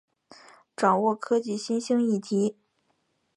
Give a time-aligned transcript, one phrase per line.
[0.75, 2.57] 掌握科技新兴议题